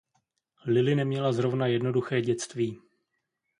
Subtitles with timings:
[0.65, 2.79] Lily neměla zrovna jednoduché dětství.